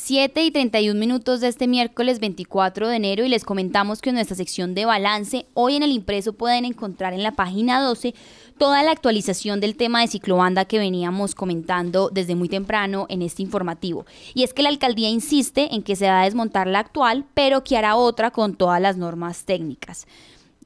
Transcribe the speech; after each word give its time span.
7 0.00 0.44
y 0.44 0.50
31 0.52 0.98
minutos 0.98 1.40
de 1.40 1.48
este 1.48 1.66
miércoles 1.66 2.20
24 2.20 2.88
de 2.88 2.96
enero 2.96 3.26
y 3.26 3.28
les 3.28 3.44
comentamos 3.44 4.00
que 4.00 4.10
en 4.10 4.14
nuestra 4.14 4.36
sección 4.36 4.72
de 4.72 4.86
balance, 4.86 5.44
hoy 5.54 5.74
en 5.74 5.82
el 5.82 5.90
impreso 5.90 6.32
pueden 6.32 6.64
encontrar 6.64 7.12
en 7.12 7.24
la 7.24 7.32
página 7.32 7.82
12 7.82 8.14
toda 8.58 8.82
la 8.84 8.92
actualización 8.92 9.60
del 9.60 9.76
tema 9.76 10.00
de 10.00 10.06
ciclobanda 10.06 10.66
que 10.66 10.78
veníamos 10.78 11.34
comentando 11.34 12.10
desde 12.10 12.36
muy 12.36 12.48
temprano 12.48 13.06
en 13.10 13.22
este 13.22 13.42
informativo. 13.42 14.06
Y 14.34 14.44
es 14.44 14.54
que 14.54 14.62
la 14.62 14.70
alcaldía 14.70 15.10
insiste 15.10 15.74
en 15.74 15.82
que 15.82 15.96
se 15.96 16.06
va 16.06 16.22
a 16.22 16.24
desmontar 16.24 16.68
la 16.68 16.78
actual, 16.78 17.26
pero 17.34 17.64
que 17.64 17.76
hará 17.76 17.96
otra 17.96 18.30
con 18.30 18.54
todas 18.54 18.80
las 18.80 18.96
normas 18.96 19.44
técnicas 19.44 20.06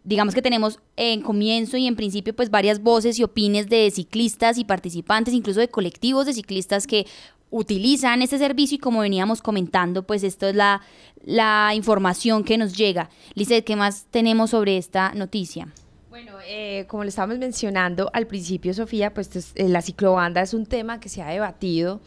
digamos 0.04 0.34
que 0.34 0.42
tenemos 0.42 0.80
en 0.96 1.22
comienzo 1.22 1.76
y 1.76 1.86
en 1.86 1.94
principio 1.94 2.34
pues 2.34 2.50
varias 2.50 2.82
voces 2.82 3.20
y 3.20 3.22
opiniones 3.22 3.68
de 3.68 3.88
ciclistas 3.90 4.58
y 4.58 4.64
participantes, 4.64 5.32
incluso 5.32 5.60
de 5.60 5.68
colectivos 5.68 6.26
de 6.26 6.32
ciclistas 6.32 6.88
que 6.88 7.06
utilizan 7.52 8.22
este 8.22 8.38
servicio 8.38 8.76
y 8.76 8.78
como 8.78 9.00
veníamos 9.00 9.42
comentando, 9.42 10.02
pues 10.04 10.24
esto 10.24 10.48
es 10.48 10.56
la, 10.56 10.80
la 11.24 11.72
información 11.74 12.42
que 12.42 12.58
nos 12.58 12.76
llega. 12.76 13.10
Lizeth, 13.34 13.64
¿qué 13.64 13.76
más 13.76 14.06
tenemos 14.10 14.50
sobre 14.50 14.78
esta 14.78 15.12
noticia? 15.14 15.68
Bueno, 16.10 16.32
eh, 16.46 16.86
como 16.88 17.04
le 17.04 17.10
estábamos 17.10 17.38
mencionando 17.38 18.10
al 18.12 18.26
principio, 18.26 18.74
Sofía, 18.74 19.14
pues 19.14 19.52
eh, 19.54 19.68
la 19.68 19.82
ciclobanda 19.82 20.40
es 20.40 20.54
un 20.54 20.66
tema 20.66 20.98
que 20.98 21.08
se 21.08 21.22
ha 21.22 21.28
debatido 21.28 22.00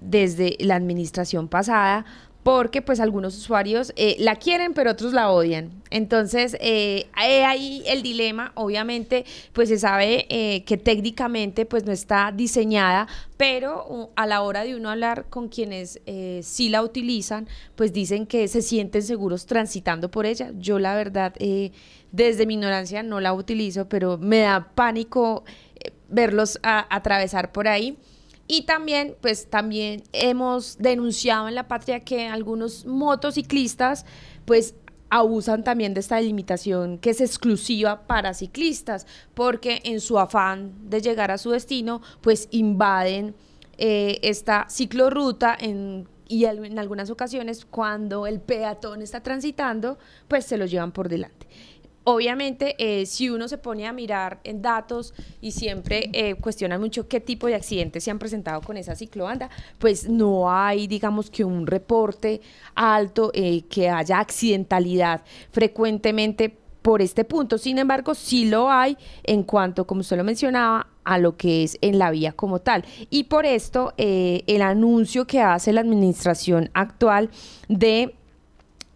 desde 0.00 0.56
la 0.60 0.76
administración 0.76 1.48
pasada, 1.48 2.04
porque 2.42 2.82
pues 2.82 3.00
algunos 3.00 3.36
usuarios 3.36 3.92
eh, 3.96 4.16
la 4.18 4.36
quieren 4.36 4.74
pero 4.74 4.90
otros 4.90 5.12
la 5.12 5.30
odian. 5.30 5.82
Entonces, 5.90 6.56
eh, 6.60 7.06
ahí 7.14 7.82
el 7.86 8.02
dilema, 8.02 8.52
obviamente, 8.54 9.26
pues 9.52 9.68
se 9.68 9.78
sabe 9.78 10.26
eh, 10.30 10.64
que 10.64 10.78
técnicamente 10.78 11.66
pues 11.66 11.84
no 11.84 11.92
está 11.92 12.32
diseñada, 12.34 13.06
pero 13.36 14.10
a 14.16 14.26
la 14.26 14.40
hora 14.40 14.64
de 14.64 14.74
uno 14.74 14.90
hablar 14.90 15.26
con 15.28 15.48
quienes 15.48 16.00
eh, 16.06 16.40
sí 16.42 16.70
la 16.70 16.82
utilizan, 16.82 17.46
pues 17.76 17.92
dicen 17.92 18.26
que 18.26 18.48
se 18.48 18.62
sienten 18.62 19.02
seguros 19.02 19.44
transitando 19.44 20.10
por 20.10 20.24
ella. 20.24 20.50
Yo 20.56 20.78
la 20.78 20.94
verdad, 20.94 21.34
desde 22.10 22.46
mi 22.46 22.54
ignorancia 22.54 23.02
no 23.02 23.20
la 23.20 23.34
utilizo, 23.34 23.88
pero 23.88 24.16
me 24.16 24.40
da 24.40 24.70
pánico 24.74 25.44
verlos 26.08 26.58
atravesar 26.62 27.52
por 27.52 27.68
ahí. 27.68 27.98
Y 28.46 28.62
también, 28.62 29.16
pues 29.20 29.48
también 29.48 30.02
hemos 30.12 30.78
denunciado 30.78 31.48
en 31.48 31.54
la 31.54 31.68
patria 31.68 32.00
que 32.00 32.26
algunos 32.26 32.84
motociclistas, 32.86 34.04
pues 34.44 34.74
abusan 35.10 35.62
también 35.62 35.92
de 35.92 36.00
esta 36.00 36.16
delimitación 36.16 36.96
que 36.96 37.10
es 37.10 37.20
exclusiva 37.20 38.06
para 38.06 38.32
ciclistas, 38.32 39.06
porque 39.34 39.82
en 39.84 40.00
su 40.00 40.18
afán 40.18 40.72
de 40.88 41.02
llegar 41.02 41.30
a 41.30 41.36
su 41.36 41.50
destino, 41.50 42.00
pues 42.22 42.48
invaden 42.50 43.34
eh, 43.76 44.18
esta 44.22 44.66
ciclorruta 44.70 45.58
y 45.60 46.44
en 46.46 46.78
algunas 46.78 47.10
ocasiones 47.10 47.66
cuando 47.66 48.26
el 48.26 48.40
peatón 48.40 49.02
está 49.02 49.22
transitando, 49.22 49.98
pues 50.28 50.46
se 50.46 50.56
lo 50.56 50.64
llevan 50.64 50.92
por 50.92 51.10
delante. 51.10 51.46
Obviamente, 52.04 52.74
eh, 52.78 53.06
si 53.06 53.30
uno 53.30 53.46
se 53.46 53.58
pone 53.58 53.86
a 53.86 53.92
mirar 53.92 54.40
en 54.44 54.60
datos 54.60 55.14
y 55.40 55.52
siempre 55.52 56.10
eh, 56.12 56.34
cuestionan 56.34 56.80
mucho 56.80 57.06
qué 57.06 57.20
tipo 57.20 57.46
de 57.46 57.54
accidentes 57.54 58.02
se 58.04 58.10
han 58.10 58.18
presentado 58.18 58.60
con 58.60 58.76
esa 58.76 58.96
ciclobanda, 58.96 59.50
pues 59.78 60.08
no 60.08 60.50
hay, 60.50 60.86
digamos, 60.86 61.30
que 61.30 61.44
un 61.44 61.66
reporte 61.66 62.40
alto, 62.74 63.30
eh, 63.34 63.62
que 63.70 63.88
haya 63.88 64.18
accidentalidad 64.18 65.22
frecuentemente 65.52 66.56
por 66.82 67.02
este 67.02 67.24
punto. 67.24 67.58
Sin 67.58 67.78
embargo, 67.78 68.14
sí 68.14 68.48
lo 68.48 68.68
hay 68.68 68.96
en 69.22 69.44
cuanto, 69.44 69.86
como 69.86 70.00
usted 70.00 70.16
lo 70.16 70.24
mencionaba, 70.24 70.88
a 71.04 71.18
lo 71.18 71.36
que 71.36 71.64
es 71.64 71.78
en 71.80 71.98
la 71.98 72.10
vía 72.10 72.32
como 72.32 72.60
tal. 72.60 72.84
Y 73.10 73.24
por 73.24 73.44
esto, 73.44 73.92
el 73.96 74.62
anuncio 74.62 75.26
que 75.26 75.40
hace 75.40 75.72
la 75.72 75.80
administración 75.80 76.70
actual 76.74 77.30
de 77.68 78.14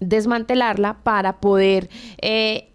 desmantelarla 0.01 0.99
para 1.03 1.41
poder 1.41 1.89
eh, 2.19 2.71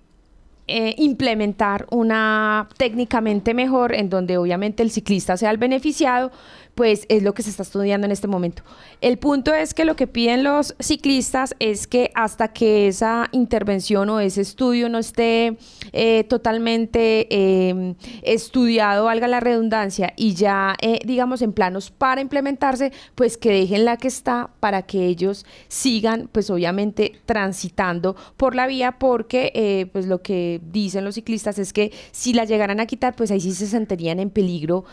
implementar 0.98 1.88
una 1.92 2.68
técnicamente 2.78 3.54
mejor 3.54 3.94
en 3.94 4.10
donde 4.10 4.38
obviamente 4.38 4.84
el 4.84 4.92
ciclista 4.92 5.38
sea 5.38 5.52
el 5.52 5.58
beneficiado, 5.58 6.32
pues 6.76 7.06
es 7.10 7.24
lo 7.24 7.34
que 7.34 7.44
se 7.44 7.50
está 7.50 7.64
estudiando 7.64 8.06
en 8.06 8.12
este 8.12 8.28
momento. 8.28 8.64
El 9.02 9.18
punto 9.18 9.54
es 9.54 9.74
que 9.74 9.86
lo 9.86 9.96
que 9.96 10.08
piden 10.08 10.44
los 10.44 10.76
ciclistas 10.80 11.56
es 11.60 11.88
que 11.88 12.12
hasta 12.16 12.50
que 12.50 12.88
esa 12.88 13.28
intervención 13.32 14.10
o 14.10 14.20
ese 14.20 14.42
estudio 14.42 14.90
no 14.90 15.00
esté 15.00 15.58
eh, 15.92 16.24
totalmente 16.26 17.28
em, 17.30 17.96
estudiado, 18.24 19.06
valga 19.06 19.28
la 19.28 19.40
redundancia, 19.40 20.14
y 20.16 20.34
ya, 20.34 20.76
eh, 20.82 21.00
digamos, 21.06 21.42
en 21.42 21.54
planos 21.54 21.92
para 21.92 22.22
implementarse, 22.22 22.92
pues 23.16 23.38
que 23.38 23.52
dejen 23.52 23.86
la 23.86 23.98
que 23.98 24.08
está 24.08 24.50
para 24.60 24.84
que 24.84 25.08
ellos 25.08 25.46
sigan, 25.68 26.30
pues 26.32 26.50
obviamente, 26.50 27.14
transitando 27.26 28.16
por 28.38 28.56
la 28.56 28.68
vía, 28.68 28.94
porque 28.94 29.52
eh, 29.56 29.88
pues 29.92 30.06
lo 30.06 30.22
que 30.22 30.62
dicen 30.72 31.04
los 31.04 31.16
ciclistas 31.16 31.60
es 31.60 31.74
que 31.74 31.92
si 32.12 32.34
la 32.34 32.46
llegaran 32.46 32.80
a 32.80 32.86
quitar, 32.86 33.16
pues 33.16 33.32
ahí 33.32 33.42
sí 33.42 33.54
se 33.54 33.68
sentirían 33.68 34.20
en 34.20 34.30
peligro 34.30 34.86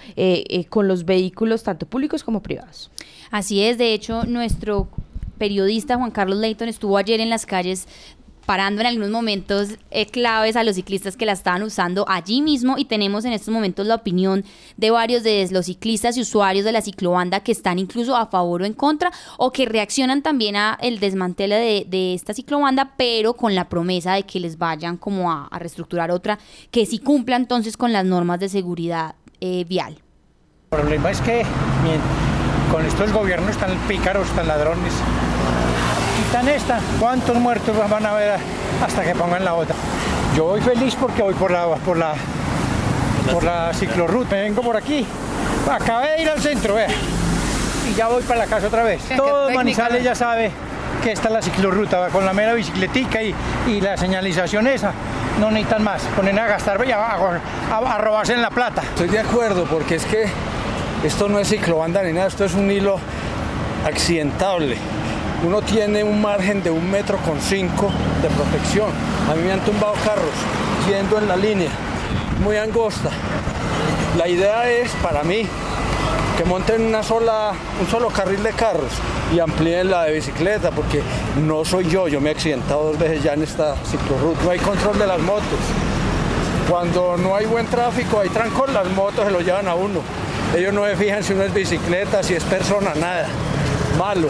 con 0.69 0.89
los 0.89 1.05
vehículos 1.05 1.63
tanto 1.69 1.85
públicos 1.85 2.25
como 2.25 2.43
privados. 2.43 2.91
Así 3.31 3.63
es, 3.63 3.77
de 3.77 3.93
hecho, 3.93 4.25
nuestro 4.25 4.89
periodista 5.37 5.97
Juan 5.97 6.11
Carlos 6.11 6.39
Leighton 6.39 6.67
estuvo 6.67 6.97
ayer 6.97 7.21
en 7.21 7.29
las 7.29 7.45
calles 7.45 7.87
parando 8.47 8.81
en 8.81 8.87
algunos 8.87 9.11
momentos 9.11 9.69
eh, 9.91 10.07
claves 10.07 10.57
a 10.57 10.65
los 10.65 10.77
ciclistas 10.77 11.19
que 11.19 11.27
la 11.27 11.33
estaban 11.33 11.63
usando 11.63 12.07
allí 12.09 12.41
mismo 12.41 12.79
y 12.79 12.87
tenemos 12.87 13.27
en 13.27 13.35
estos 13.35 13.53
momentos 13.53 13.87
la 13.87 13.97
opinión 13.97 14.43
de 14.79 14.91
varios 14.91 15.23
de 15.23 15.47
los 15.51 15.67
ciclistas 15.67 16.17
y 16.17 16.23
usuarios 16.23 16.65
de 16.65 16.73
la 16.73 16.81
ciclobanda 16.81 17.41
que 17.41 17.53
están 17.53 17.79
incluso 17.79 18.17
a 18.17 18.25
favor 18.25 18.63
o 18.63 18.65
en 18.65 18.73
contra 18.73 19.13
o 19.37 19.53
que 19.53 19.67
reaccionan 19.67 20.23
también 20.23 20.57
a 20.57 20.79
el 20.81 20.99
de, 20.99 22.15
esta 22.15 22.33
ciclobanda 22.33 22.95
pero 22.97 23.35
con 23.35 23.55
la 23.55 23.69
promesa 23.69 24.15
de 24.15 24.23
que 24.23 24.41
les 24.41 24.57
vayan 24.57 24.97
como 24.97 25.31
a, 25.31 25.51
reestructurar 25.59 26.11
otra 26.11 26.39
que 26.71 26.87
sí 26.87 26.99
cumpla 26.99 27.37
entonces 27.37 27.77
con 27.77 27.93
las 27.93 28.07
normas 28.07 28.41
de 28.41 28.49
seguridad 28.49 29.15
eh, 29.43 29.67
vial. 29.69 29.99
El 30.71 30.81
problema 30.81 31.11
es 31.11 31.23
que 31.23 31.47
con 32.71 32.85
esto 32.85 33.03
el 33.03 33.11
gobierno 33.11 33.49
están 33.49 33.75
pícaros, 33.89 34.29
están 34.29 34.47
ladrones. 34.47 34.93
Quitan 36.19 36.47
esta, 36.47 36.79
¿cuántos 37.01 37.37
muertos 37.37 37.75
van 37.89 38.05
a 38.05 38.13
ver 38.13 38.39
hasta 38.85 39.03
que 39.03 39.15
pongan 39.15 39.47
la 39.47 39.55
otra? 39.55 39.75
Yo 40.37 40.45
voy 40.45 40.61
feliz 40.61 40.95
porque 40.95 41.23
voy 41.23 41.33
por 41.33 41.51
la 41.51 41.65
por 41.87 41.97
la 41.97 42.13
por 43.33 43.45
la 43.45 43.73
ciclorruta. 43.73 44.37
Me 44.37 44.43
vengo 44.43 44.61
por 44.61 44.77
aquí. 44.77 45.07
Acabé 45.73 46.17
de 46.17 46.23
ir 46.25 46.29
al 46.29 46.41
centro, 46.43 46.75
vea. 46.75 46.89
Y 47.91 47.95
ya 47.95 48.09
voy 48.09 48.23
para 48.25 48.41
la 48.41 48.47
casa 48.47 48.67
otra 48.67 48.83
vez. 48.83 49.01
Todo 49.17 49.51
Manizales 49.51 50.05
ya 50.05 50.15
sabe 50.15 50.51
que 51.03 51.13
esta 51.13 51.29
es 51.29 51.35
la 51.35 51.41
ciclorruta, 51.41 52.09
con 52.09 52.27
la 52.27 52.35
mera 52.35 52.53
bicicletica 52.53 53.23
y, 53.23 53.35
y 53.67 53.81
la 53.81 53.97
señalización 53.97 54.67
esa 54.67 54.93
no 55.39 55.51
necesitan 55.51 55.85
más, 55.85 56.03
ponen 56.17 56.39
a 56.39 56.47
gastar 56.47 56.83
y 56.87 56.93
a, 56.93 57.15
a, 57.15 57.99
robarse 57.99 58.35
en 58.35 58.43
la 58.43 58.51
plata. 58.51 58.83
Estoy 58.83 59.09
de 59.09 59.21
acuerdo, 59.21 59.65
porque 59.65 59.95
es 59.95 60.05
que 60.05 60.27
esto 61.05 61.29
no 61.29 61.39
es 61.39 61.49
ciclobanda 61.49 62.03
ni 62.03 62.13
nada, 62.13 62.27
esto 62.27 62.45
es 62.45 62.55
un 62.55 62.71
hilo 62.71 62.99
accidentable. 63.87 64.77
Uno 65.47 65.63
tiene 65.63 66.03
un 66.03 66.21
margen 66.21 66.63
de 66.63 66.71
un 66.71 66.91
metro 66.91 67.19
con 67.19 67.41
cinco 67.41 67.91
de 68.23 68.29
protección. 68.29 68.91
A 69.31 69.35
mí 69.35 69.43
me 69.43 69.53
han 69.53 69.61
tumbado 69.61 69.95
carros 70.05 70.35
yendo 70.89 71.19
en 71.19 71.29
la 71.29 71.37
línea, 71.37 71.71
muy 72.43 72.57
angosta. 72.57 73.11
La 74.17 74.27
idea 74.27 74.69
es, 74.69 74.91
para 75.03 75.23
mí, 75.23 75.47
que 76.37 76.45
monten 76.45 76.83
una 76.83 77.05
sola, 77.05 77.53
un 77.81 77.87
solo 77.89 78.09
carril 78.09 78.43
de 78.43 78.51
carros 78.51 78.91
y 79.33 79.39
amplíen 79.39 79.91
la 79.91 80.05
de 80.05 80.15
bicicleta, 80.15 80.73
porque 80.73 81.03
no 81.45 81.65
soy 81.65 81.89
yo, 81.89 82.09
yo 82.09 82.21
me 82.21 82.31
he 82.31 82.33
accidentado 82.33 82.85
dos 82.85 82.99
veces 82.99 83.23
ya 83.23 83.35
en 83.35 83.43
esta 83.45 83.77
ciclorruta. 83.85 84.43
No 84.45 84.51
hay 84.51 84.59
control 84.59 84.99
de 84.99 85.07
las 85.07 85.21
motos. 85.21 85.59
Cuando 86.69 87.17
no 87.17 87.37
hay 87.37 87.47
buen 87.47 87.67
tráfico, 87.67 88.21
hay 88.21 88.29
trancón, 88.29 88.75
las 88.75 88.89
motos 88.91 89.25
se 89.25 89.31
lo 89.31 89.41
llevan 89.41 89.69
a 89.69 89.75
uno. 89.75 90.01
Ellos 90.57 90.73
no 90.73 90.87
se 90.87 90.97
fijan 90.97 91.23
si 91.23 91.33
uno 91.35 91.45
es 91.45 91.55
bicicleta, 91.55 92.23
si 92.23 92.35
es 92.35 92.45
persona, 92.45 92.95
nada. 92.95 93.27
Malo. 93.99 94.29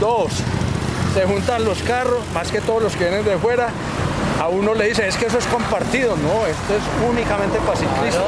Dos, 0.00 0.30
se 1.14 1.24
juntan 1.24 1.64
los 1.64 1.82
carros, 1.82 2.20
más 2.34 2.52
que 2.52 2.60
todos 2.60 2.82
los 2.82 2.94
que 2.94 3.04
vienen 3.04 3.24
de 3.24 3.36
fuera, 3.38 3.70
a 4.40 4.48
uno 4.48 4.74
le 4.74 4.88
dicen, 4.88 5.06
es 5.06 5.16
que 5.16 5.26
eso 5.26 5.38
es 5.38 5.46
compartido. 5.46 6.16
No, 6.16 6.46
esto 6.46 6.76
es 6.76 7.10
únicamente 7.10 7.58
para 7.58 7.76
ciclistas. 7.76 8.22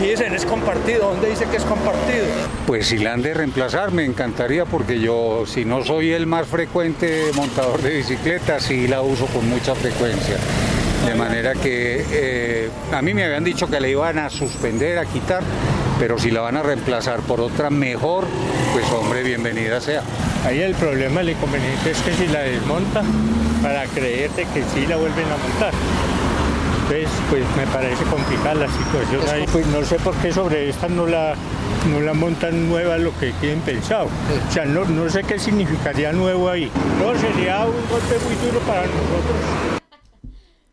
Y 0.00 0.10
dicen, 0.10 0.32
es 0.32 0.44
compartido. 0.44 1.10
¿Dónde 1.10 1.30
dice 1.30 1.46
que 1.46 1.56
es 1.56 1.64
compartido? 1.64 2.26
Pues 2.66 2.86
si 2.86 2.98
la 2.98 3.14
han 3.14 3.22
de 3.22 3.34
reemplazar, 3.34 3.90
me 3.90 4.04
encantaría, 4.04 4.64
porque 4.64 5.00
yo, 5.00 5.44
si 5.46 5.64
no 5.64 5.84
soy 5.84 6.12
el 6.12 6.26
más 6.26 6.46
frecuente 6.46 7.30
montador 7.34 7.82
de 7.82 7.96
bicicletas, 7.96 8.62
sí 8.62 8.86
la 8.86 9.02
uso 9.02 9.26
con 9.26 9.48
mucha 9.48 9.74
frecuencia. 9.74 10.36
De 11.06 11.14
manera 11.14 11.54
que 11.54 12.04
eh, 12.12 12.70
a 12.92 13.02
mí 13.02 13.14
me 13.14 13.24
habían 13.24 13.42
dicho 13.42 13.68
que 13.68 13.80
la 13.80 13.88
iban 13.88 14.18
a 14.18 14.30
suspender, 14.30 14.98
a 14.98 15.06
quitar, 15.06 15.42
pero 16.00 16.18
si 16.18 16.30
la 16.30 16.40
van 16.40 16.56
a 16.56 16.62
reemplazar 16.62 17.20
por 17.20 17.42
otra 17.42 17.68
mejor, 17.68 18.24
pues 18.72 18.90
hombre, 18.90 19.22
bienvenida 19.22 19.82
sea. 19.82 20.02
Ahí 20.46 20.60
el 20.62 20.74
problema, 20.74 21.20
el 21.20 21.28
inconveniente 21.28 21.90
es 21.90 22.00
que 22.00 22.14
si 22.14 22.26
la 22.26 22.40
desmonta, 22.40 23.02
para 23.62 23.84
creerte 23.84 24.46
que 24.54 24.64
sí 24.64 24.86
la 24.86 24.96
vuelven 24.96 25.26
a 25.26 25.36
montar. 25.36 25.74
Entonces, 26.88 27.08
pues 27.28 27.44
me 27.54 27.66
parece 27.66 28.02
complicada 28.04 28.54
la 28.54 28.68
situación 28.68 29.28
ahí. 29.28 29.44
Pues 29.52 29.66
no 29.66 29.84
sé 29.84 29.96
por 29.96 30.14
qué 30.16 30.32
sobre 30.32 30.70
esta 30.70 30.88
no 30.88 31.06
la, 31.06 31.34
no 31.90 32.00
la 32.00 32.14
montan 32.14 32.70
nueva 32.70 32.96
lo 32.96 33.16
que 33.18 33.32
tienen 33.32 33.60
pensado. 33.60 34.06
O 34.06 34.52
sea, 34.52 34.64
no, 34.64 34.86
no 34.86 35.08
sé 35.10 35.22
qué 35.22 35.38
significaría 35.38 36.12
nuevo 36.12 36.48
ahí. 36.48 36.70
No, 36.98 37.14
sería 37.18 37.66
un 37.66 37.88
golpe 37.90 38.18
muy 38.24 38.34
duro 38.46 38.58
para 38.66 38.86
nosotros. 38.86 39.80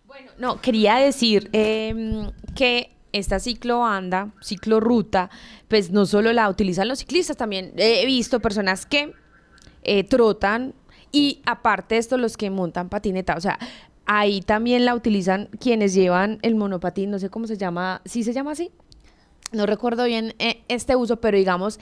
Bueno, 0.06 0.32
no, 0.38 0.62
quería 0.62 0.96
decir 0.96 1.50
em, 1.52 2.32
que 2.56 2.97
esta 3.18 3.40
ciclobanda, 3.40 4.34
ciclorruta, 4.42 5.30
pues 5.68 5.92
no 5.92 6.06
solo 6.06 6.34
la 6.34 6.50
utilizan 6.50 6.88
los 6.88 7.00
ciclistas, 7.00 7.38
también 7.38 7.74
he 7.78 8.06
visto 8.06 8.40
personas 8.40 8.86
que 8.86 9.14
eh, 9.84 10.04
trotan 10.04 10.74
y 11.12 11.42
aparte 11.46 11.96
de 11.96 12.00
esto 12.00 12.18
los 12.18 12.38
que 12.38 12.50
montan 12.50 12.90
patineta, 12.90 13.36
o 13.36 13.42
sea, 13.42 13.60
ahí 14.06 14.42
también 14.42 14.86
la 14.86 14.96
utilizan 14.96 15.50
quienes 15.60 15.94
llevan 15.94 16.40
el 16.42 16.56
monopatín, 16.56 17.12
no 17.12 17.20
sé 17.20 17.30
cómo 17.30 17.48
se 17.48 17.58
llama, 17.58 18.02
¿sí 18.06 18.24
se 18.24 18.34
llama 18.34 18.52
así? 18.52 18.72
No 19.52 19.66
recuerdo 19.66 20.06
bien 20.06 20.34
eh, 20.40 20.64
este 20.68 20.96
uso, 20.96 21.18
pero 21.18 21.38
digamos 21.38 21.80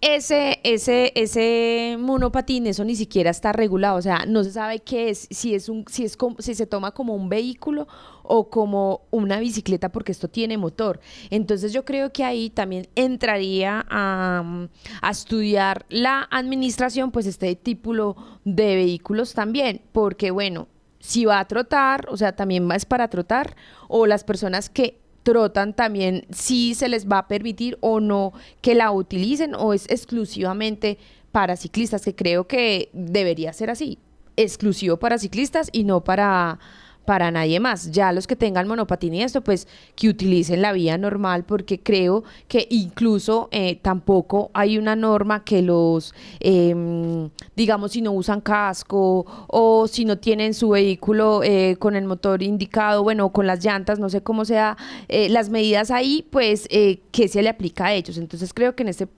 ese, 0.00 0.60
ese, 0.64 1.12
ese 1.14 1.96
monopatín, 1.98 2.66
eso 2.66 2.84
ni 2.84 2.94
siquiera 2.94 3.30
está 3.30 3.52
regulado, 3.52 3.96
o 3.96 4.02
sea, 4.02 4.26
no 4.26 4.44
se 4.44 4.52
sabe 4.52 4.80
qué 4.80 5.08
es, 5.08 5.26
si 5.30 5.54
es 5.54 5.68
un, 5.68 5.84
si 5.88 6.04
es 6.04 6.16
como, 6.16 6.36
si 6.40 6.54
se 6.54 6.66
toma 6.66 6.92
como 6.92 7.14
un 7.14 7.28
vehículo 7.28 7.88
o 8.22 8.50
como 8.50 9.02
una 9.10 9.38
bicicleta, 9.38 9.90
porque 9.90 10.12
esto 10.12 10.28
tiene 10.28 10.58
motor. 10.58 11.00
Entonces 11.30 11.72
yo 11.72 11.84
creo 11.84 12.12
que 12.12 12.24
ahí 12.24 12.50
también 12.50 12.88
entraría 12.94 13.84
a, 13.88 14.68
a 15.00 15.10
estudiar 15.10 15.86
la 15.88 16.28
administración, 16.30 17.10
pues 17.10 17.26
este 17.26 17.54
título 17.56 18.16
de 18.44 18.76
vehículos 18.76 19.34
también, 19.34 19.82
porque 19.92 20.30
bueno, 20.30 20.68
si 20.98 21.26
va 21.26 21.38
a 21.38 21.46
trotar, 21.46 22.06
o 22.08 22.16
sea, 22.16 22.34
también 22.34 22.70
es 22.72 22.86
para 22.86 23.08
trotar, 23.08 23.56
o 23.88 24.06
las 24.06 24.24
personas 24.24 24.70
que 24.70 25.03
trotan 25.24 25.74
también 25.74 26.26
si 26.30 26.74
se 26.74 26.88
les 26.88 27.08
va 27.08 27.18
a 27.18 27.28
permitir 27.28 27.76
o 27.80 27.98
no 27.98 28.32
que 28.60 28.76
la 28.76 28.92
utilicen 28.92 29.56
o 29.56 29.72
es 29.72 29.90
exclusivamente 29.90 30.98
para 31.32 31.56
ciclistas, 31.56 32.04
que 32.04 32.14
creo 32.14 32.46
que 32.46 32.90
debería 32.92 33.52
ser 33.52 33.70
así, 33.70 33.98
exclusivo 34.36 34.98
para 34.98 35.18
ciclistas 35.18 35.68
y 35.72 35.82
no 35.82 36.04
para 36.04 36.60
para 37.04 37.30
nadie 37.30 37.60
más. 37.60 37.90
Ya 37.90 38.12
los 38.12 38.26
que 38.26 38.36
tengan 38.36 38.66
monopatín 38.68 39.14
y 39.14 39.22
esto, 39.22 39.42
pues 39.42 39.68
que 39.94 40.08
utilicen 40.08 40.62
la 40.62 40.72
vía 40.72 40.98
normal, 40.98 41.44
porque 41.44 41.80
creo 41.80 42.24
que 42.48 42.66
incluso 42.70 43.48
eh, 43.52 43.78
tampoco 43.82 44.50
hay 44.54 44.78
una 44.78 44.96
norma 44.96 45.44
que 45.44 45.62
los, 45.62 46.14
em, 46.40 47.30
digamos, 47.56 47.92
si 47.92 48.02
no 48.02 48.12
usan 48.12 48.40
casco 48.40 49.26
o 49.48 49.86
si 49.88 50.04
no 50.04 50.18
tienen 50.18 50.54
su 50.54 50.70
vehículo 50.70 51.42
eh, 51.42 51.76
con 51.78 51.96
el 51.96 52.04
motor 52.04 52.42
indicado, 52.42 53.02
bueno, 53.02 53.30
con 53.30 53.46
las 53.46 53.64
llantas, 53.64 53.98
no 53.98 54.08
sé 54.08 54.22
cómo 54.22 54.44
sea, 54.44 54.76
eh, 55.08 55.28
las 55.28 55.50
medidas 55.50 55.90
ahí, 55.90 56.26
pues, 56.30 56.68
¿qué 56.68 57.28
se 57.28 57.42
le 57.42 57.48
aplica 57.48 57.86
a 57.86 57.94
ellos? 57.94 58.18
Entonces 58.18 58.52
creo 58.54 58.74
que 58.74 58.82
en 58.82 58.88
este 58.88 59.08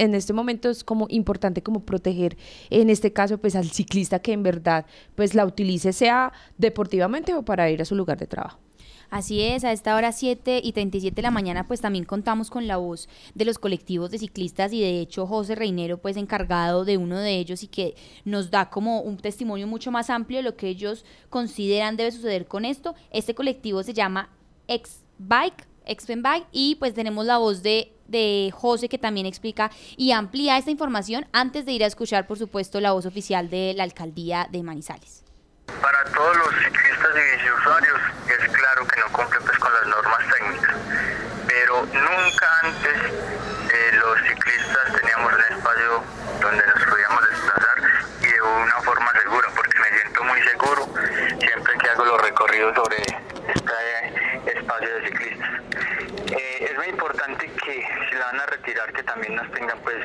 en 0.00 0.14
este 0.14 0.32
momento 0.32 0.70
es 0.70 0.82
como 0.82 1.06
importante 1.10 1.62
como 1.62 1.80
proteger 1.80 2.36
en 2.70 2.88
este 2.88 3.12
caso 3.12 3.38
pues 3.38 3.54
al 3.54 3.70
ciclista 3.70 4.18
que 4.18 4.32
en 4.32 4.42
verdad 4.42 4.86
pues 5.14 5.34
la 5.34 5.44
utilice 5.44 5.92
sea 5.92 6.32
deportivamente 6.56 7.34
o 7.34 7.42
para 7.42 7.70
ir 7.70 7.82
a 7.82 7.84
su 7.84 7.94
lugar 7.94 8.18
de 8.18 8.26
trabajo. 8.26 8.58
Así 9.10 9.42
es, 9.42 9.64
a 9.64 9.72
esta 9.72 9.96
hora 9.96 10.12
7 10.12 10.60
y 10.62 10.72
37 10.72 11.16
de 11.16 11.22
la 11.22 11.32
mañana 11.32 11.66
pues 11.66 11.80
también 11.80 12.04
contamos 12.04 12.48
con 12.48 12.66
la 12.66 12.76
voz 12.76 13.08
de 13.34 13.44
los 13.44 13.58
colectivos 13.58 14.10
de 14.10 14.18
ciclistas 14.18 14.72
y 14.72 14.80
de 14.80 15.00
hecho 15.00 15.26
José 15.26 15.56
Reinero 15.56 15.98
pues 15.98 16.16
encargado 16.16 16.84
de 16.84 16.96
uno 16.96 17.18
de 17.18 17.36
ellos 17.36 17.62
y 17.64 17.66
que 17.66 17.94
nos 18.24 18.50
da 18.50 18.70
como 18.70 19.00
un 19.00 19.16
testimonio 19.18 19.66
mucho 19.66 19.90
más 19.90 20.10
amplio 20.10 20.38
de 20.38 20.44
lo 20.44 20.56
que 20.56 20.68
ellos 20.68 21.04
consideran 21.28 21.96
debe 21.96 22.12
suceder 22.12 22.46
con 22.46 22.64
esto. 22.64 22.94
Este 23.10 23.34
colectivo 23.34 23.82
se 23.82 23.94
llama 23.94 24.30
X 24.68 25.02
Bike, 25.18 25.66
Bike 25.84 26.46
y 26.52 26.76
pues 26.76 26.94
tenemos 26.94 27.26
la 27.26 27.38
voz 27.38 27.62
de 27.62 27.92
de 28.10 28.52
José 28.52 28.88
que 28.88 28.98
también 28.98 29.26
explica 29.26 29.70
y 29.96 30.12
amplía 30.12 30.58
esta 30.58 30.70
información 30.70 31.26
antes 31.32 31.64
de 31.64 31.72
ir 31.72 31.84
a 31.84 31.86
escuchar, 31.86 32.26
por 32.26 32.38
supuesto, 32.38 32.80
la 32.80 32.92
voz 32.92 33.06
oficial 33.06 33.48
de 33.48 33.72
la 33.76 33.84
alcaldía 33.84 34.48
de 34.50 34.62
Manizales. 34.62 35.22
Para 35.80 36.04
todos 36.12 36.36
los 36.36 36.48
ciclistas 36.64 37.10
y 37.14 37.60
usuarios 37.60 38.00
es 38.26 38.48
claro 38.52 38.86
que 38.86 39.00
no 39.00 39.06
cumplen 39.12 39.42
pues, 39.44 39.58
con 39.58 39.72
las 39.72 39.86
normas 39.86 40.18
técnicas, 40.36 40.76
pero 41.46 41.86
nunca 41.86 42.60
antes 42.62 42.96
eh, 43.72 43.92
los 43.94 44.18
ciclistas 44.28 45.00
teníamos 45.00 45.32
un 45.32 45.56
espacio 45.56 46.02
donde 46.42 46.66
nos 46.66 46.84
podíamos 46.90 47.20
desplazar 47.30 47.78
y 48.22 48.26
de 48.26 48.42
una 48.42 48.82
forma 48.82 49.12
segura, 49.22 49.48
porque 49.54 49.78
me 49.78 50.00
siento 50.00 50.24
muy 50.24 50.42
seguro 50.42 50.88
siempre 51.38 51.78
que 51.78 51.88
hago 51.90 52.04
los 52.04 52.20
recorridos 52.22 52.74
sobre 52.74 52.96
este 53.02 54.58
espacio 54.58 54.94
de 54.94 55.06
ciclistas. 55.06 55.60
Eh, 56.30 56.68
es 56.70 56.76
muy 56.76 56.86
importante 56.86 57.50
que 57.64 57.84
si 58.08 58.14
la 58.14 58.26
van 58.26 58.40
a 58.40 58.46
retirar 58.46 58.92
que 58.92 59.02
también 59.02 59.34
nos 59.34 59.50
tengan 59.52 59.78
pues 59.80 59.96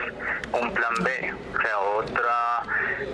un 0.54 0.74
plan 0.74 0.94
B, 1.02 1.34
o 1.56 1.62
sea, 1.62 1.80
otra, 1.80 2.64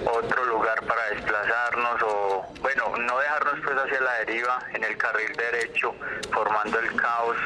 otro 0.05 0.45
lugar 0.45 0.81
para 0.85 1.05
desplazarnos 1.09 2.01
o 2.03 2.45
bueno, 2.61 2.93
no 2.97 3.19
dejarnos 3.19 3.59
pues 3.63 3.77
hacia 3.77 4.01
la 4.01 4.13
deriva 4.25 4.59
en 4.73 4.83
el 4.83 4.97
carril 4.97 5.31
derecho, 5.35 5.93
formando 6.31 6.79
el 6.79 6.95
caos, 6.95 7.37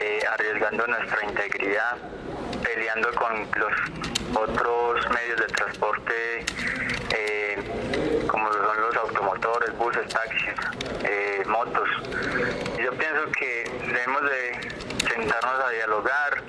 eh, 0.00 0.20
arriesgando 0.32 0.86
nuestra 0.86 1.24
integridad, 1.24 1.96
peleando 2.62 3.10
con 3.14 3.48
los 3.56 3.72
otros 4.34 5.10
medios 5.10 5.40
de 5.40 5.46
transporte 5.46 6.44
eh, 7.10 8.22
como 8.28 8.52
son 8.52 8.80
los 8.80 8.96
automotores, 8.96 9.76
buses, 9.76 10.08
taxis, 10.08 11.46
motos. 11.46 11.88
Yo 12.78 12.92
pienso 12.92 13.30
que 13.32 13.64
debemos 13.86 14.22
de 14.22 14.72
sentarnos 15.08 15.60
a 15.64 15.70
dialogar, 15.70 16.42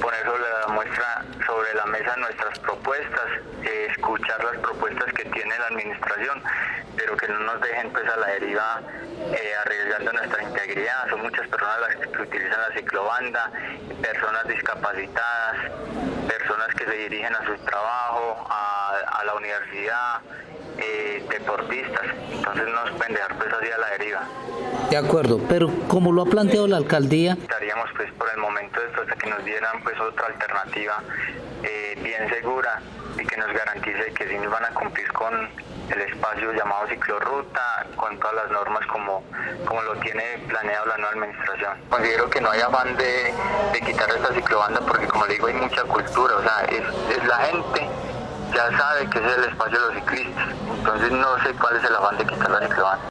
poner 0.00 0.24
sobre 0.24 0.42
la 0.42 0.66
muestra, 0.68 1.24
sobre 1.46 1.74
la 1.74 1.86
mesa 1.86 2.16
nuestras 2.48 2.58
propuestas, 2.60 3.26
eh, 3.62 3.88
escuchar 3.90 4.42
las 4.44 4.56
propuestas 4.58 5.12
que 5.12 5.24
tiene 5.24 5.58
la 5.58 5.66
administración, 5.66 6.42
pero 6.96 7.16
que 7.16 7.28
no 7.28 7.38
nos 7.40 7.60
dejen 7.60 7.90
pues 7.90 8.08
a 8.08 8.16
la 8.16 8.26
deriva 8.28 8.80
eh, 9.32 9.52
arriesgando 9.64 10.12
nuestra 10.12 10.42
integridad. 10.42 11.08
Son 11.10 11.22
muchas 11.22 11.46
personas 11.48 11.80
las 11.80 11.96
que 11.96 12.22
utilizan 12.22 12.60
la 12.60 12.74
ciclobanda, 12.74 13.50
personas 14.00 14.48
discapacitadas, 14.48 15.56
personas 16.26 16.68
que 16.76 16.84
se 16.84 16.92
dirigen 16.92 17.34
a 17.34 17.44
su 17.44 17.56
trabajo, 17.64 18.46
a, 18.48 19.22
la 19.24 19.34
universidad, 19.34 20.20
eh, 20.78 21.24
deportistas. 21.28 22.06
Entonces 22.32 22.64
no 22.66 22.84
nos 22.84 22.90
pueden 22.92 23.14
dejar 23.14 23.36
pues 23.36 23.52
así 23.52 23.70
a 23.70 23.78
la 23.78 23.90
deriva. 23.90 24.22
De 24.90 24.96
acuerdo, 24.96 25.38
pero 25.48 25.70
como 25.88 26.12
lo 26.12 26.22
ha 26.22 26.26
planteado 26.26 26.66
la 26.66 26.78
alcaldía... 26.78 27.36
Estaríamos 27.42 27.90
pues 27.94 28.10
por 28.12 28.30
el 28.30 28.38
momento 28.38 28.80
esto 28.80 29.02
hasta 29.02 29.16
que 29.16 29.28
nos 29.28 29.44
dieran 29.44 29.82
pues 29.82 30.00
otra 30.00 30.26
alternativa 30.28 31.02
eh, 31.62 31.98
bien 32.02 32.28
segura 32.28 32.80
y 33.18 33.26
que 33.26 33.36
nos 33.36 33.52
garantice 33.52 34.12
que 34.14 34.28
sí 34.28 34.38
nos 34.38 34.50
van 34.50 34.64
a 34.64 34.70
cumplir 34.70 35.12
con 35.12 35.48
el 35.90 36.00
espacio 36.02 36.52
llamado 36.52 36.86
ciclorruta, 36.88 37.86
con 37.96 38.18
todas 38.18 38.34
las 38.36 38.50
normas 38.50 38.86
como, 38.86 39.22
como 39.66 39.82
lo 39.82 39.96
tiene 39.96 40.38
planeado 40.48 40.86
la 40.86 40.96
nueva 40.98 41.12
administración. 41.12 41.78
Considero 41.88 42.30
que 42.30 42.40
no 42.40 42.50
hay 42.50 42.60
afán 42.60 42.96
de, 42.96 43.34
de 43.72 43.80
quitar 43.80 44.08
esta 44.10 44.34
ciclobanda 44.34 44.80
porque 44.80 45.06
como 45.06 45.26
le 45.26 45.34
digo 45.34 45.46
hay 45.46 45.54
mucha 45.54 45.82
cultura, 45.84 46.36
o 46.36 46.42
sea, 46.42 46.64
es, 46.70 47.24
la 47.24 47.36
gente 47.38 47.88
ya 48.54 48.76
sabe 48.76 49.08
que 49.10 49.18
es 49.18 49.36
el 49.36 49.44
espacio 49.44 49.80
de 49.80 49.86
los 49.86 49.94
ciclistas, 49.94 50.48
entonces 50.78 51.12
no 51.12 51.42
sé 51.42 51.52
cuál 51.54 51.76
es 51.76 51.84
el 51.84 51.94
afán 51.96 52.18
de 52.18 52.26
quitar 52.26 52.50
la 52.50 52.60
ciclobanda. 52.60 53.08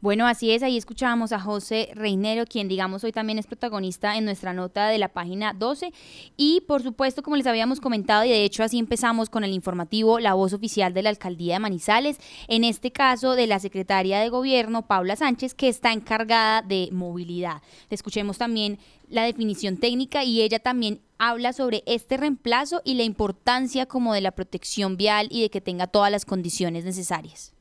Bueno, 0.00 0.28
así 0.28 0.52
es, 0.52 0.62
ahí 0.62 0.76
escuchábamos 0.76 1.32
a 1.32 1.40
José 1.40 1.90
Reinero, 1.92 2.44
quien 2.46 2.68
digamos 2.68 3.02
hoy 3.02 3.10
también 3.10 3.36
es 3.36 3.48
protagonista 3.48 4.16
en 4.16 4.26
nuestra 4.26 4.52
nota 4.52 4.86
de 4.86 4.96
la 4.96 5.08
página 5.08 5.54
12. 5.54 5.92
Y 6.36 6.60
por 6.68 6.84
supuesto, 6.84 7.24
como 7.24 7.34
les 7.34 7.48
habíamos 7.48 7.80
comentado, 7.80 8.24
y 8.24 8.28
de 8.28 8.44
hecho 8.44 8.62
así 8.62 8.78
empezamos 8.78 9.28
con 9.28 9.42
el 9.42 9.52
informativo, 9.52 10.20
la 10.20 10.34
voz 10.34 10.52
oficial 10.52 10.94
de 10.94 11.02
la 11.02 11.10
alcaldía 11.10 11.54
de 11.54 11.58
Manizales, 11.58 12.20
en 12.46 12.62
este 12.62 12.92
caso 12.92 13.34
de 13.34 13.48
la 13.48 13.58
secretaria 13.58 14.20
de 14.20 14.28
gobierno, 14.28 14.86
Paula 14.86 15.16
Sánchez, 15.16 15.54
que 15.54 15.66
está 15.66 15.92
encargada 15.92 16.62
de 16.62 16.90
movilidad. 16.92 17.60
Escuchemos 17.90 18.38
también 18.38 18.78
la 19.08 19.24
definición 19.24 19.78
técnica 19.78 20.22
y 20.22 20.42
ella 20.42 20.60
también 20.60 21.00
habla 21.18 21.52
sobre 21.52 21.82
este 21.86 22.16
reemplazo 22.16 22.82
y 22.84 22.94
la 22.94 23.02
importancia 23.02 23.86
como 23.86 24.14
de 24.14 24.20
la 24.20 24.30
protección 24.30 24.96
vial 24.96 25.26
y 25.32 25.42
de 25.42 25.50
que 25.50 25.60
tenga 25.60 25.88
todas 25.88 26.12
las 26.12 26.24
condiciones 26.24 26.84
necesarias. 26.84 27.57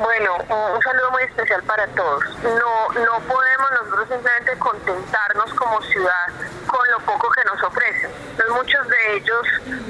Bueno, 0.00 0.34
un 0.48 0.82
saludo 0.82 1.10
muy 1.10 1.24
especial 1.24 1.62
para 1.64 1.86
todos. 1.88 2.24
No, 2.42 2.88
no 2.88 3.20
podemos 3.20 3.70
nosotros 3.70 4.08
simplemente 4.08 4.58
contentarnos 4.58 5.52
como 5.52 5.78
ciudad 5.82 6.26
con 6.66 6.90
lo 6.90 7.00
poco 7.00 7.28
que 7.30 7.44
nos 7.44 7.62
ofrecen. 7.62 8.10
Entonces 8.30 8.50
muchos 8.50 8.88
de 8.88 9.16
ellos 9.16 9.46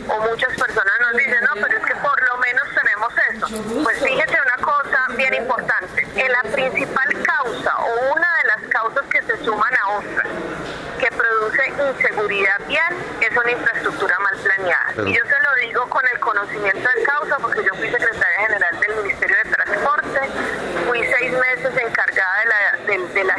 o 0.09 0.21
muchas 0.29 0.49
personas 0.49 0.95
nos 1.01 1.13
dicen, 1.13 1.39
no, 1.43 1.55
pero 1.63 1.79
es 1.79 1.87
que 1.87 1.95
por 1.95 2.29
lo 2.29 2.37
menos 2.39 2.65
tenemos 2.75 3.13
eso. 3.31 3.85
Pues 3.85 4.03
fíjese 4.03 4.37
una 4.41 4.67
cosa 4.67 5.07
bien 5.11 5.35
importante. 5.35 6.09
En 6.17 6.33
la 6.33 6.43
principal 6.43 7.23
causa 7.23 7.77
o 7.77 8.15
una 8.17 8.29
de 8.43 8.49
las 8.49 8.69
causas 8.69 9.07
que 9.11 9.23
se 9.23 9.45
suman 9.45 9.73
a 9.77 9.89
otras 9.91 10.27
que 11.01 11.09
produce 11.13 11.63
inseguridad 11.69 12.61
vial 12.69 12.95
es 13.21 13.37
una 13.37 13.51
infraestructura 13.51 14.19
mal 14.19 14.37
planeada. 14.37 15.09
Y 15.09 15.17
yo 15.17 15.25
se 15.25 15.43
lo 15.43 15.55
digo 15.67 15.89
con 15.89 16.07
el 16.13 16.21
conocimiento 16.21 16.89
de 16.95 17.03
causa 17.05 17.39
porque 17.39 17.65
yo 17.65 17.75
fui 17.75 17.91
secretaria 17.91 18.41
general 18.41 18.81
del 18.81 18.97
Ministerio 18.97 19.37
de 19.45 19.51
Transporte, 19.51 20.21
fui 20.87 21.01
seis 21.19 21.33
meses 21.33 21.73
encargada 21.77 22.41
de 22.41 22.97
la, 22.97 23.09
de, 23.15 23.25
la 23.25 23.35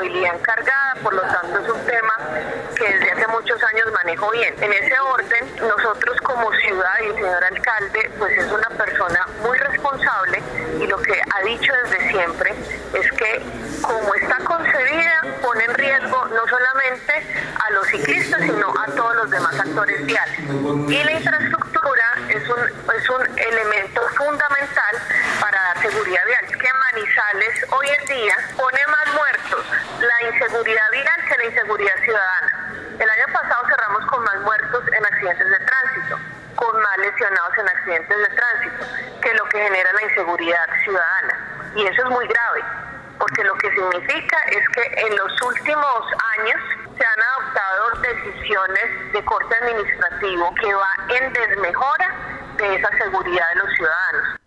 movilidad 0.00 0.34
encargada, 0.34 0.94
por 1.02 1.12
lo 1.12 1.20
tanto 1.20 1.58
es 1.58 1.68
un 1.68 1.84
tema 1.84 2.14
que 2.74 2.84
desde 2.84 3.12
hace 3.12 3.26
muchos 3.26 3.62
años 3.62 3.92
manejo 3.92 4.30
bien. 4.30 4.54
En 4.62 4.72
ese 4.72 4.98
orden, 4.98 5.44
nosotros 5.60 6.18
como 6.22 6.50
ciudad 6.52 6.94
y 7.02 7.06
el 7.08 7.14
señor 7.16 7.44
alcalde, 7.44 8.10
pues 8.18 8.32
es 8.38 8.50
una 8.50 8.68
persona 8.70 9.26
muy 9.42 9.58
responsable 9.58 10.42
y 10.80 10.86
lo 10.86 10.96
que 11.02 11.12
ha 11.12 11.44
dicho 11.44 11.72
desde 11.84 12.10
siempre 12.10 12.54
es 12.94 13.12
que 13.12 13.42
como 13.82 14.14
está 14.14 14.38
concebida, 14.38 15.20
pone 15.42 15.64
en 15.64 15.74
riesgo 15.74 16.26
no 16.28 16.46
solamente 16.48 17.12
a 17.66 17.70
los 17.72 17.86
ciclistas, 17.88 18.40
sino 18.40 18.72
a 18.80 18.86
todos 18.96 19.16
los 19.16 19.30
demás 19.30 19.60
actores 19.60 20.06
viales. 20.06 20.38
Y 20.38 21.04
la 21.04 21.12
infraestructura 21.12 22.04
es 22.28 22.48
un, 22.48 22.90
es 22.94 23.10
un 23.10 23.38
elemento 23.38 24.00
fundamental 24.16 24.96
para 25.40 25.74
la 25.74 25.82
seguridad 25.82 26.24
vial. 26.26 26.44
Es 26.48 26.56
que 26.56 26.68
Manizales 26.92 27.66
hoy 27.70 27.86
en 28.00 28.06
día 28.06 28.36
pone 28.56 28.78
más 28.86 29.14
muertos 29.14 29.30
la 30.60 30.68
inseguridad 30.68 30.90
vial 30.90 31.28
que 31.28 31.38
la 31.38 31.44
inseguridad 31.44 31.96
ciudadana. 32.04 32.72
El 32.98 33.08
año 33.08 33.26
pasado 33.32 33.66
cerramos 33.66 34.06
con 34.10 34.22
más 34.24 34.40
muertos 34.40 34.84
en 34.92 35.04
accidentes 35.06 35.48
de 35.48 35.58
tránsito, 35.58 36.18
con 36.56 36.82
más 36.82 36.98
lesionados 36.98 37.58
en 37.58 37.68
accidentes 37.68 38.18
de 38.18 38.36
tránsito, 38.36 39.20
que 39.22 39.34
lo 39.34 39.44
que 39.46 39.58
genera 39.58 39.92
la 39.92 40.02
inseguridad 40.02 40.66
ciudadana. 40.84 41.72
Y 41.76 41.86
eso 41.86 42.02
es 42.02 42.10
muy 42.10 42.26
grave, 42.26 42.62
porque 43.18 43.44
lo 43.44 43.54
que 43.54 43.70
significa 43.70 44.38
es 44.50 44.68
que 44.70 45.06
en 45.06 45.16
los 45.16 45.42
últimos 45.42 46.02
años 46.38 46.60
se 46.98 47.06
han 47.06 47.22
adoptado 47.22 47.90
decisiones 48.02 49.12
de 49.12 49.24
corte 49.24 49.56
administrativo 49.62 50.54
que 50.56 50.74
va 50.74 50.92
en 51.08 51.32
desmejora 51.32 52.14
de 52.56 52.74
esa 52.76 52.90
seguridad 52.98 53.48
de 53.48 53.54
los 53.54 53.74
ciudadanos. 53.76 54.39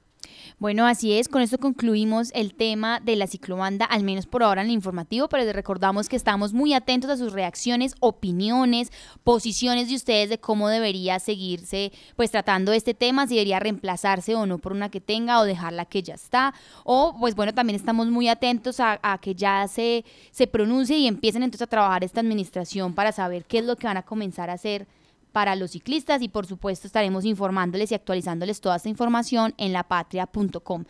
Bueno, 0.63 0.87
así 0.87 1.11
es, 1.11 1.27
con 1.27 1.41
esto 1.41 1.57
concluimos 1.57 2.31
el 2.33 2.53
tema 2.53 3.01
de 3.01 3.17
la 3.17 3.27
ciclobanda, 3.27 3.83
al 3.83 4.05
menos 4.05 4.27
por 4.27 4.43
ahora 4.43 4.61
en 4.61 4.67
el 4.67 4.73
informativo, 4.73 5.27
pero 5.27 5.43
les 5.43 5.53
recordamos 5.53 6.07
que 6.07 6.15
estamos 6.15 6.53
muy 6.53 6.73
atentos 6.73 7.09
a 7.09 7.17
sus 7.17 7.33
reacciones, 7.33 7.95
opiniones, 7.99 8.89
posiciones 9.25 9.89
de 9.89 9.95
ustedes 9.95 10.29
de 10.29 10.37
cómo 10.37 10.69
debería 10.69 11.19
seguirse 11.19 11.91
pues 12.15 12.31
tratando 12.31 12.71
este 12.71 12.93
tema, 12.93 13.27
si 13.27 13.33
debería 13.33 13.59
reemplazarse 13.59 14.35
o 14.35 14.45
no 14.45 14.57
por 14.57 14.71
una 14.71 14.87
que 14.87 15.01
tenga 15.01 15.41
o 15.41 15.43
dejarla 15.43 15.83
que 15.83 16.01
ya 16.01 16.13
está, 16.13 16.53
o 16.85 17.13
pues 17.19 17.35
bueno, 17.35 17.53
también 17.53 17.75
estamos 17.75 18.07
muy 18.07 18.29
atentos 18.29 18.79
a, 18.79 19.01
a 19.03 19.17
que 19.17 19.35
ya 19.35 19.67
se, 19.67 20.05
se 20.31 20.47
pronuncie 20.47 20.97
y 20.97 21.07
empiecen 21.07 21.43
entonces 21.43 21.63
a 21.63 21.69
trabajar 21.69 22.05
esta 22.05 22.21
administración 22.21 22.93
para 22.93 23.11
saber 23.11 23.43
qué 23.43 23.57
es 23.57 23.65
lo 23.65 23.75
que 23.75 23.87
van 23.87 23.97
a 23.97 24.03
comenzar 24.03 24.49
a 24.49 24.53
hacer 24.53 24.87
para 25.33 25.57
los 25.57 25.71
ciclistas 25.71 26.21
y 26.21 26.29
por 26.29 26.45
supuesto 26.45 26.87
estaremos 26.87 27.25
informándoles 27.25 27.91
y 27.91 27.95
actualizándoles 27.95 28.61
toda 28.61 28.77
esta 28.77 28.87
información 28.87 29.53
en 29.57 29.73
lapatria.com. 29.73 30.85